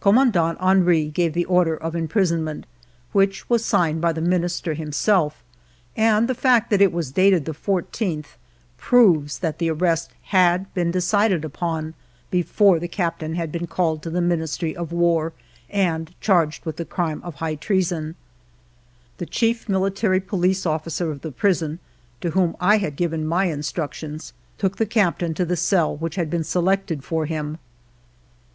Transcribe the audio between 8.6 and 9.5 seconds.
proves